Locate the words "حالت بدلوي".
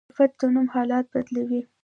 0.73-1.61